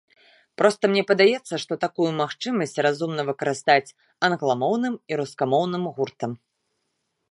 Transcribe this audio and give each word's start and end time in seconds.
Проста 0.61 0.89
мне 0.93 1.03
падаецца, 1.11 1.53
што 1.65 1.77
такую 1.85 2.09
магчымасць 2.21 2.75
разумна 2.87 3.21
выкарыстаць 3.31 3.95
англамоўным 4.31 4.93
і 5.13 5.25
рускамоўным 5.25 5.83
гуртам. 6.01 6.31